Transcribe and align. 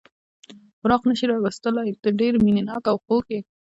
فراق 0.79 1.01
نه 1.09 1.15
شي 1.19 1.25
راوستلای، 1.31 1.89
ته 2.03 2.09
ډېر 2.19 2.33
مینه 2.45 2.61
ناک 2.67 2.83
او 2.91 2.97
خوږ 3.05 3.25
یې. 3.33 3.39